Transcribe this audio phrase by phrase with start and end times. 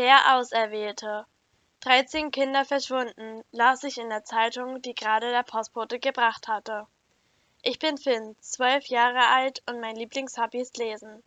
[0.00, 1.26] Der Auserwählte.
[1.80, 6.86] 13 Kinder verschwunden, las ich in der Zeitung, die gerade der Postbote gebracht hatte.
[7.60, 11.22] Ich bin Finn, zwölf Jahre alt und mein Lieblingshobby ist Lesen.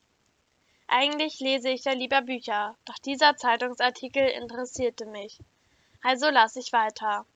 [0.88, 5.37] Eigentlich lese ich ja lieber Bücher, doch dieser Zeitungsartikel interessierte mich.
[6.01, 7.27] Also las ich weiter.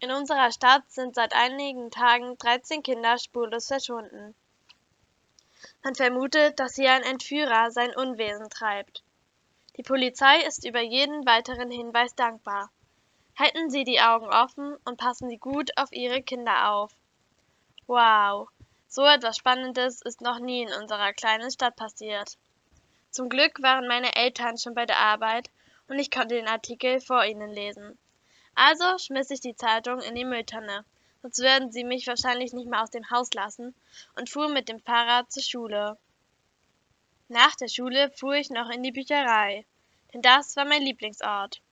[0.00, 4.34] In unserer Stadt sind seit einigen Tagen 13 Kinder spurlos verschwunden.
[5.82, 9.02] Man vermutet, dass hier ein Entführer sein Unwesen treibt.
[9.76, 12.70] Die Polizei ist über jeden weiteren Hinweis dankbar.
[13.38, 16.92] Halten Sie die Augen offen und passen Sie gut auf Ihre Kinder auf.
[17.86, 18.48] Wow,
[18.88, 22.36] so etwas Spannendes ist noch nie in unserer kleinen Stadt passiert.
[23.10, 25.48] Zum Glück waren meine Eltern schon bei der Arbeit
[25.88, 27.98] und ich konnte den Artikel vor ihnen lesen.
[28.54, 30.84] Also schmiss ich die Zeitung in die Mülltonne,
[31.22, 33.74] sonst würden sie mich wahrscheinlich nicht mehr aus dem Haus lassen
[34.16, 35.98] und fuhr mit dem Fahrrad zur Schule.
[37.32, 39.64] Nach der Schule fuhr ich noch in die Bücherei,
[40.12, 41.62] denn das war mein Lieblingsort.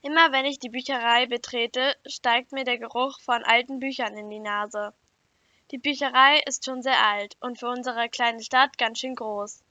[0.00, 4.38] Immer wenn ich die Bücherei betrete, steigt mir der Geruch von alten Büchern in die
[4.38, 4.94] Nase.
[5.72, 9.62] Die Bücherei ist schon sehr alt und für unsere kleine Stadt ganz schön groß.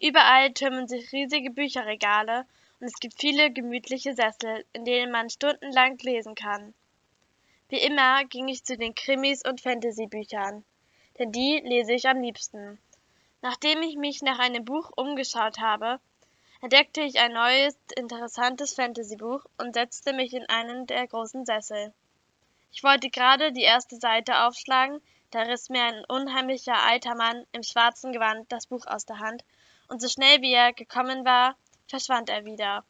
[0.00, 2.46] Überall türmen sich riesige Bücherregale
[2.78, 6.74] und es gibt viele gemütliche Sessel, in denen man stundenlang lesen kann.
[7.70, 10.64] Wie immer ging ich zu den Krimis und Fantasy-Büchern,
[11.18, 12.78] denn die lese ich am liebsten.
[13.42, 16.00] Nachdem ich mich nach einem Buch umgeschaut habe,
[16.62, 21.92] entdeckte ich ein neues, interessantes Fantasy-Buch und setzte mich in einen der großen Sessel.
[22.72, 27.62] Ich wollte gerade die erste Seite aufschlagen, da riss mir ein unheimlicher alter Mann im
[27.62, 29.44] schwarzen Gewand das Buch aus der Hand,
[29.88, 31.56] und so schnell wie er gekommen war,
[31.88, 32.84] verschwand er wieder.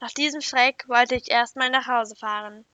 [0.00, 2.64] Nach diesem Schreck wollte ich erstmal nach Hause fahren.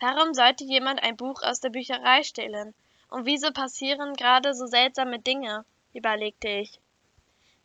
[0.00, 2.74] Warum sollte jemand ein Buch aus der Bücherei stehlen?
[3.08, 5.64] Und wieso passieren gerade so seltsame Dinge?
[5.94, 6.78] überlegte ich.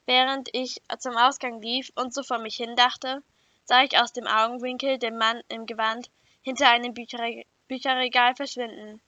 [0.05, 3.21] Während ich zum Ausgang lief und so vor mich hindachte,
[3.65, 6.09] sah ich aus dem Augenwinkel den Mann im Gewand
[6.41, 9.01] hinter einem Bücherre Bücherregal verschwinden.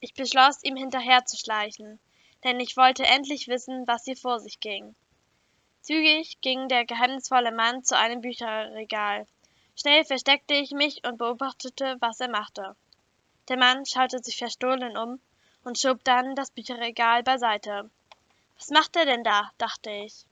[0.00, 2.00] Ich beschloss, ihm hinterherzuschleichen,
[2.42, 4.94] denn ich wollte endlich wissen, was hier vor sich ging.
[5.80, 9.26] Zügig ging der geheimnisvolle Mann zu einem Bücherregal.
[9.76, 12.76] Schnell versteckte ich mich und beobachtete, was er machte.
[13.48, 15.20] Der Mann schaute sich verstohlen um
[15.64, 17.90] und schob dann das Bücherregal beiseite.
[18.58, 19.50] Was macht er denn da?
[19.58, 20.24] dachte ich.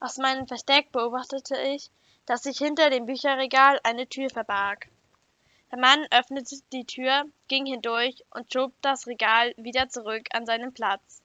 [0.00, 1.90] Aus meinem Versteck beobachtete ich,
[2.26, 4.88] dass sich hinter dem Bücherregal eine Tür verbarg.
[5.70, 10.72] Der Mann öffnete die Tür, ging hindurch und schob das Regal wieder zurück an seinen
[10.72, 11.22] Platz.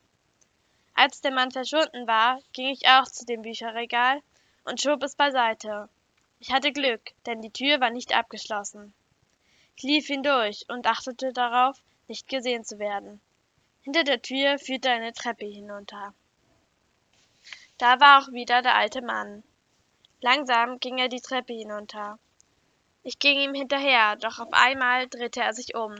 [0.95, 4.21] Als der Mann verschwunden war, ging ich auch zu dem Bücherregal
[4.65, 5.89] und schob es beiseite.
[6.39, 8.94] Ich hatte Glück, denn die Tür war nicht abgeschlossen.
[9.75, 13.21] Ich lief hindurch und achtete darauf, nicht gesehen zu werden.
[13.81, 16.13] Hinter der Tür führte eine Treppe hinunter.
[17.77, 19.43] Da war auch wieder der alte Mann.
[20.21, 22.17] Langsam ging er die Treppe hinunter.
[23.03, 25.95] Ich ging ihm hinterher, doch auf einmal drehte er sich um.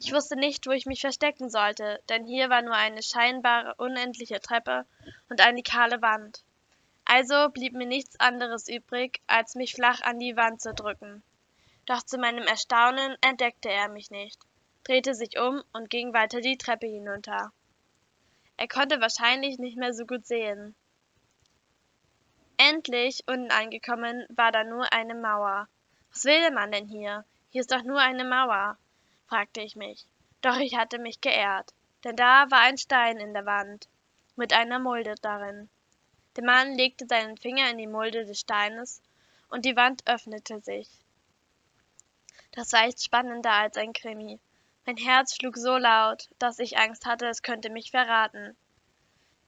[0.00, 4.40] Ich wusste nicht, wo ich mich verstecken sollte, denn hier war nur eine scheinbar unendliche
[4.40, 4.84] Treppe
[5.30, 6.42] und eine kahle Wand.
[7.04, 11.22] Also blieb mir nichts anderes übrig, als mich flach an die Wand zu drücken.
[11.86, 14.38] Doch zu meinem Erstaunen entdeckte er mich nicht
[14.84, 17.52] drehte sich um und ging weiter die Treppe hinunter.
[18.56, 20.74] Er konnte wahrscheinlich nicht mehr so gut sehen.
[22.56, 25.68] Endlich, unten angekommen, war da nur eine Mauer.
[26.12, 27.24] Was will man denn hier?
[27.50, 28.78] Hier ist doch nur eine Mauer,
[29.26, 30.06] fragte ich mich.
[30.40, 31.74] Doch ich hatte mich geehrt,
[32.04, 33.88] denn da war ein Stein in der Wand,
[34.36, 35.68] mit einer Mulde darin.
[36.36, 39.02] Der Mann legte seinen Finger in die Mulde des Steines,
[39.48, 40.88] und die Wand öffnete sich.
[42.52, 44.38] Das war echt spannender als ein Krimi.
[44.86, 48.54] Mein Herz schlug so laut, dass ich Angst hatte, es könnte mich verraten.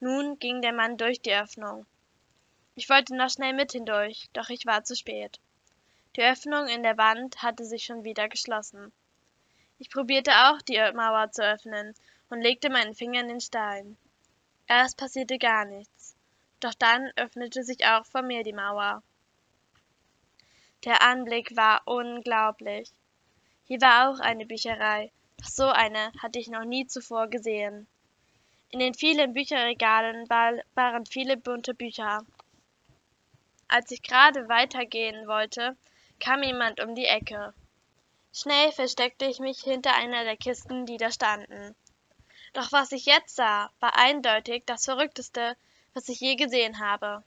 [0.00, 1.84] Nun ging der Mann durch die Öffnung.
[2.74, 5.38] Ich wollte noch schnell mit hindurch, doch ich war zu spät.
[6.16, 8.92] Die Öffnung in der Wand hatte sich schon wieder geschlossen.
[9.78, 11.94] Ich probierte auch, die Mauer zu öffnen
[12.30, 13.98] und legte meinen Finger in den Stein.
[14.66, 16.16] Erst passierte gar nichts,
[16.60, 19.02] doch dann öffnete sich auch vor mir die Mauer.
[20.84, 22.90] Der Anblick war unglaublich.
[23.64, 25.12] Hier war auch eine Bücherei,
[25.42, 27.86] so eine hatte ich noch nie zuvor gesehen.
[28.70, 32.24] In den vielen Bücherregalen waren viele bunte Bücher.
[33.68, 35.76] Als ich gerade weitergehen wollte,
[36.20, 37.54] kam jemand um die Ecke.
[38.32, 41.74] Schnell versteckte ich mich hinter einer der Kisten, die da standen.
[42.52, 45.56] Doch was ich jetzt sah, war eindeutig das Verrückteste,
[45.94, 47.22] was ich je gesehen habe.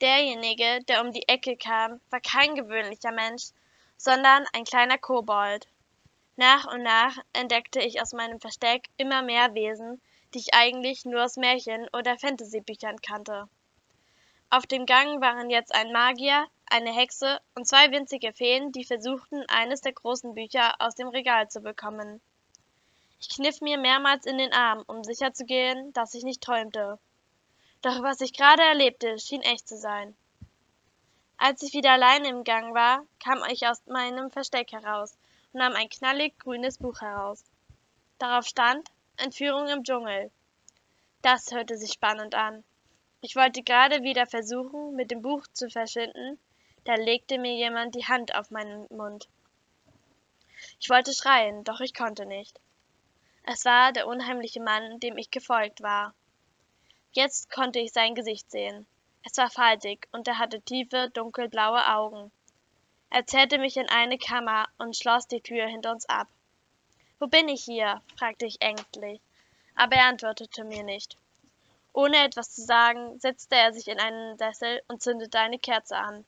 [0.00, 3.50] Derjenige, der um die Ecke kam, war kein gewöhnlicher Mensch,
[3.96, 5.66] sondern ein kleiner Kobold.
[6.36, 10.02] Nach und nach entdeckte ich aus meinem Versteck immer mehr Wesen,
[10.32, 13.48] die ich eigentlich nur aus Märchen oder Fantasybüchern kannte.
[14.50, 19.44] Auf dem Gang waren jetzt ein Magier, eine Hexe und zwei winzige Feen, die versuchten,
[19.48, 22.20] eines der großen Bücher aus dem Regal zu bekommen.
[23.20, 26.98] Ich kniff mir mehrmals in den Arm, um sicherzugehen, dass ich nicht träumte.
[27.80, 30.16] Doch was ich gerade erlebte, schien echt zu sein.
[31.36, 35.16] Als ich wieder allein im Gang war, kam ich aus meinem Versteck heraus
[35.54, 37.44] nahm ein knallig grünes Buch heraus.
[38.18, 40.30] Darauf stand Entführung im Dschungel.
[41.22, 42.64] Das hörte sich spannend an.
[43.20, 46.38] Ich wollte gerade wieder versuchen, mit dem Buch zu verschwinden,
[46.84, 49.28] da legte mir jemand die Hand auf meinen Mund.
[50.78, 52.60] Ich wollte schreien, doch ich konnte nicht.
[53.44, 56.14] Es war der unheimliche Mann, dem ich gefolgt war.
[57.12, 58.86] Jetzt konnte ich sein Gesicht sehen.
[59.22, 62.30] Es war faltig und er hatte tiefe, dunkelblaue Augen.
[63.10, 66.28] Er zerrte mich in eine Kammer und schloss die Tür hinter uns ab.
[67.18, 68.02] Wo bin ich hier?
[68.16, 69.20] fragte ich ängstlich,
[69.74, 71.16] aber er antwortete mir nicht.
[71.92, 76.24] Ohne etwas zu sagen, setzte er sich in einen Sessel und zündete eine Kerze an.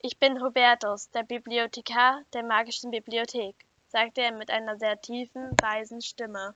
[0.00, 3.56] Ich bin Hubertus, der Bibliothekar der magischen Bibliothek,
[3.88, 6.54] sagte er mit einer sehr tiefen, weisen Stimme.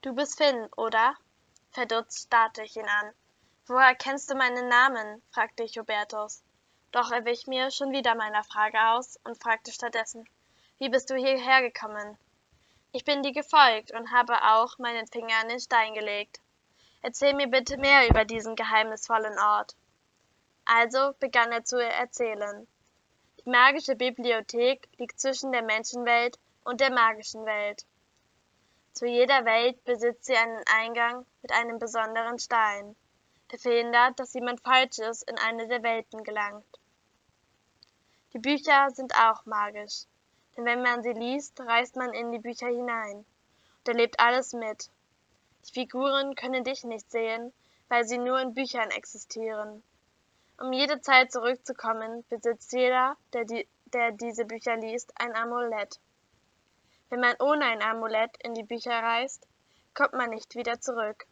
[0.00, 1.16] Du bist Finn, oder?
[1.72, 3.12] Verdutzt starrte ich ihn an.
[3.66, 5.22] Woher kennst du meinen Namen?
[5.32, 6.42] fragte ich Hubertus.
[6.92, 10.28] Doch er wich mir schon wieder meiner Frage aus und fragte stattdessen,
[10.76, 12.18] wie bist du hierher gekommen?
[12.92, 16.40] Ich bin dir gefolgt und habe auch meinen Finger an den Stein gelegt.
[17.00, 19.74] Erzähl mir bitte mehr über diesen geheimnisvollen Ort.
[20.66, 22.68] Also begann er zu erzählen.
[23.38, 27.86] Die magische Bibliothek liegt zwischen der Menschenwelt und der magischen Welt.
[28.92, 32.94] Zu jeder Welt besitzt sie einen Eingang mit einem besonderen Stein,
[33.50, 36.78] der verhindert, dass jemand Falsches in eine der Welten gelangt.
[38.32, 40.04] Die Bücher sind auch magisch,
[40.56, 43.26] denn wenn man sie liest, reist man in die Bücher hinein
[43.78, 44.90] und erlebt alles mit.
[45.66, 47.52] Die Figuren können dich nicht sehen,
[47.88, 49.82] weil sie nur in Büchern existieren.
[50.58, 56.00] Um jede Zeit zurückzukommen, besitzt jeder, der, die, der diese Bücher liest, ein Amulett.
[57.10, 59.46] Wenn man ohne ein Amulett in die Bücher reist,
[59.92, 61.26] kommt man nicht wieder zurück.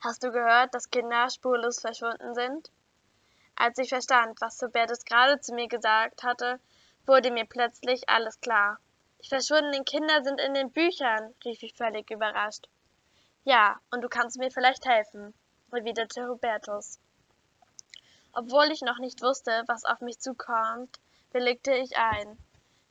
[0.00, 2.70] Hast du gehört, dass Kinder spurlos verschwunden sind?
[3.56, 6.60] Als ich verstand, was Hubertus gerade zu mir gesagt hatte,
[7.06, 8.78] wurde mir plötzlich alles klar.
[9.24, 12.68] Die verschwundenen Kinder sind in den Büchern, rief ich völlig überrascht.
[13.44, 15.32] Ja, und du kannst mir vielleicht helfen,
[15.72, 16.98] erwiderte Hubertus.
[18.32, 21.00] Obwohl ich noch nicht wusste, was auf mich zukommt,
[21.32, 22.38] willigte ich ein.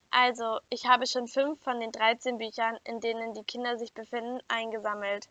[0.10, 4.40] Also, ich habe schon fünf von den dreizehn Büchern, in denen die Kinder sich befinden,
[4.48, 5.28] eingesammelt.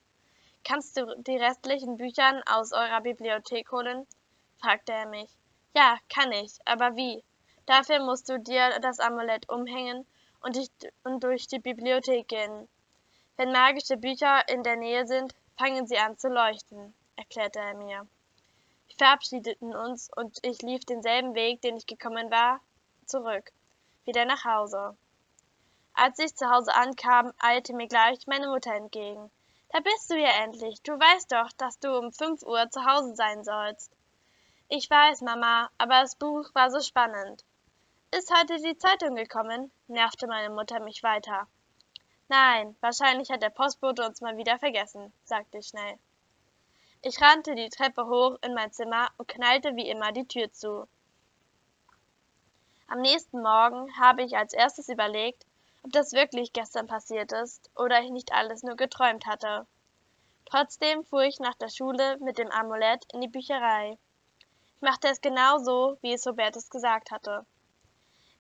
[0.63, 4.07] Kannst du die restlichen Bücher aus eurer Bibliothek holen?
[4.65, 5.31] Fragte er mich.
[5.75, 7.23] Ja, kann ich, aber wie?
[7.67, 10.07] Dafür musst du dir das Amulett umhängen
[10.41, 10.71] und, dich,
[11.03, 12.69] und durch die Bibliothek gehen.
[13.37, 18.07] Wenn magische Bücher in der Nähe sind, fangen sie an zu leuchten, erklärte er mir.
[18.87, 22.61] Wir verabschiedeten uns und ich lief denselben Weg, den ich gekommen war,
[23.05, 23.53] zurück,
[24.05, 24.97] wieder nach Hause.
[25.93, 29.31] Als ich zu Hause ankam, eilte mir gleich meine Mutter entgegen.
[29.71, 30.81] Da bist du ja endlich.
[30.83, 33.93] Du weißt doch, dass du um fünf Uhr zu Hause sein sollst.
[34.69, 37.45] Ich weiß, Mama, aber das Buch war so spannend.
[38.11, 39.71] Ist heute die Zeitung gekommen?
[39.89, 41.47] nervte meine Mutter mich weiter.
[42.29, 45.99] Nein, wahrscheinlich hat der Postbote uns mal wieder vergessen, sagte ich schnell.
[47.03, 50.89] Ich rannte die Treppe hoch in mein Zimmer und knallte wie immer die Tür zu.
[52.89, 55.45] Am nächsten Morgen habe ich als erstes überlegt,
[55.83, 59.67] ob das wirklich gestern passiert ist oder ich nicht alles nur geträumt hatte.
[60.47, 63.99] Trotzdem fuhr ich nach der Schule mit dem Amulett in die Bücherei.
[64.85, 67.47] Machte es genau so, wie es Robertus gesagt hatte.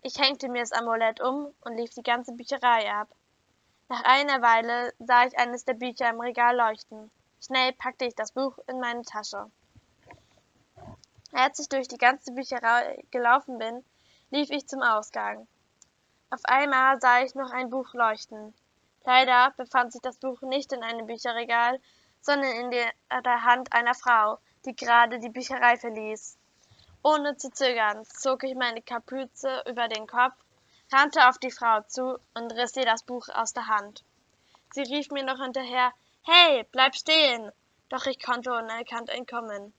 [0.03, 3.09] Ich hängte mir das Amulett um und lief die ganze Bücherei ab.
[3.89, 7.11] Nach einer Weile sah ich eines der Bücher im Regal leuchten.
[7.41, 9.51] Schnell packte ich das Buch in meine Tasche.
[11.33, 13.83] Als ich durch die ganze Bücherei gelaufen bin,
[14.29, 15.49] lief ich zum Ausgang.
[16.29, 18.53] Auf einmal sah ich noch ein Buch leuchten.
[19.07, 21.81] Leider befand sich das Buch nicht in einem Bücherregal,
[22.21, 26.37] sondern in der Hand einer Frau, die gerade die Bücherei verließ.
[27.03, 30.35] Ohne zu zögern zog ich meine Kapuze über den Kopf,
[30.93, 34.05] rannte auf die Frau zu und riss ihr das Buch aus der Hand.
[34.73, 35.93] Sie rief mir noch hinterher,
[36.23, 37.53] Hey, bleib stehen!
[37.91, 39.75] Doch ich konnte unerkannt entkommen.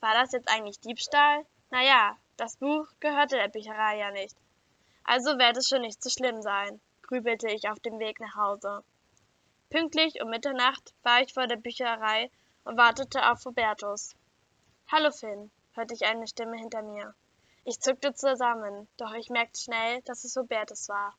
[0.00, 1.46] War das jetzt eigentlich Diebstahl?
[1.70, 4.36] Naja, das Buch gehörte der Bücherei ja nicht.
[5.04, 8.82] Also wird es schon nicht so schlimm sein, grübelte ich auf dem Weg nach Hause.
[9.70, 12.30] Pünktlich um Mitternacht war ich vor der Bücherei
[12.70, 14.14] und wartete auf Hubertus.
[14.92, 17.16] Hallo Finn, hörte ich eine Stimme hinter mir.
[17.64, 21.16] Ich zuckte zusammen, doch ich merkte schnell, dass es Hubertus war.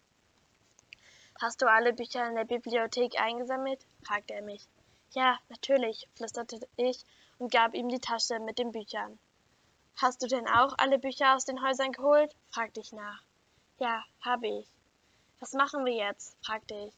[1.42, 3.86] Hast du alle Bücher in der Bibliothek eingesammelt?
[4.06, 4.66] fragte er mich.
[5.12, 7.04] Ja, natürlich, flüsterte ich
[7.38, 9.20] und gab ihm die Tasche mit den Büchern.
[9.98, 12.34] Hast du denn auch alle Bücher aus den Häusern geholt?
[12.50, 13.24] fragte ich nach.
[13.78, 14.68] Ja, habe ich.
[15.42, 16.34] Was machen wir jetzt?
[16.46, 16.94] fragte ich.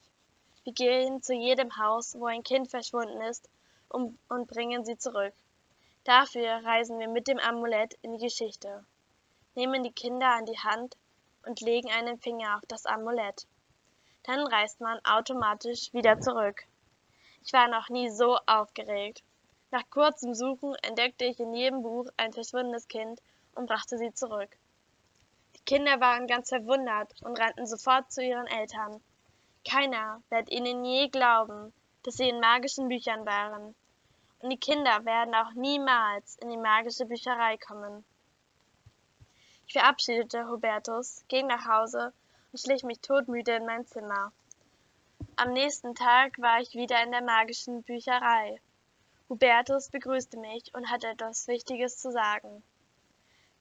[0.64, 3.50] Wir gehen zu jedem Haus, wo ein Kind verschwunden ist,
[3.94, 5.34] um, und bringen sie zurück.
[6.04, 8.86] Dafür reisen wir mit dem Amulett in die Geschichte,
[9.56, 10.98] nehmen die Kinder an die Hand
[11.46, 13.48] und legen einen Finger auf das Amulett.
[14.24, 16.64] Dann reist man automatisch wieder zurück.
[17.46, 19.24] Ich war noch nie so aufgeregt.
[19.72, 23.22] Nach kurzem Suchen entdeckte ich in jedem Buch ein verschwundenes Kind
[23.56, 24.58] und brachte sie zurück.
[25.56, 29.02] Die Kinder waren ganz verwundert und rannten sofort zu ihren Eltern.
[29.68, 31.74] Keiner wird ihnen je glauben,
[32.04, 33.76] dass sie in magischen Büchern waren.
[34.44, 38.04] Und die Kinder werden auch niemals in die magische Bücherei kommen.
[39.66, 42.12] Ich verabschiedete Hubertus, ging nach Hause
[42.52, 44.34] und schlich mich todmüde in mein Zimmer.
[45.38, 48.60] Am nächsten Tag war ich wieder in der magischen Bücherei.
[49.30, 52.64] Hubertus begrüßte mich und hatte etwas Wichtiges zu sagen.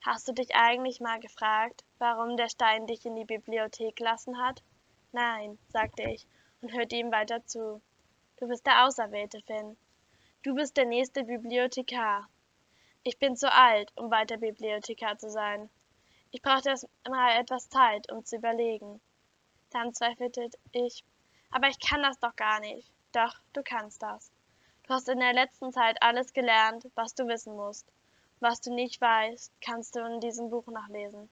[0.01, 4.65] Hast du dich eigentlich mal gefragt, warum der Stein dich in die Bibliothek gelassen hat?
[5.12, 6.27] Nein, sagte ich
[6.61, 7.81] und hörte ihm weiter zu.
[8.39, 9.77] Du bist der Auserwählte, Finn.
[10.45, 12.29] Du bist der nächste Bibliothekar.
[13.05, 15.71] Ich bin zu alt, um weiter Bibliothekar zu sein.
[16.33, 19.01] Ich brauchte erst mal etwas Zeit, um zu überlegen.
[19.71, 21.05] Dann zweifelte ich,
[21.53, 22.93] aber ich kann das doch gar nicht.
[23.13, 24.33] Doch, du kannst das.
[24.83, 27.87] Du hast in der letzten Zeit alles gelernt, was du wissen musst.
[28.41, 31.31] Was du nicht weißt, kannst du in diesem Buch nachlesen.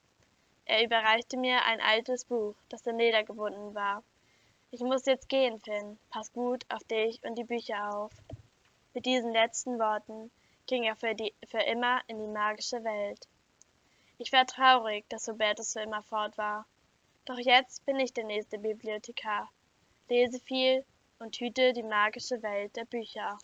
[0.67, 4.05] Er überreichte mir ein altes Buch, das in Leder gebunden war.
[4.71, 5.99] Ich muss jetzt gehen, Finn.
[6.11, 8.13] Pass gut auf dich und die Bücher auf.
[8.93, 10.31] Mit diesen letzten Worten
[10.67, 13.29] ging er für, die, für immer in die magische Welt.
[14.19, 16.67] Ich war traurig, dass Hubertus für immer fort war.
[17.25, 19.51] Doch jetzt bin ich der nächste Bibliothekar,
[20.09, 20.85] lese viel
[21.19, 23.39] und hüte die magische Welt der Bücher.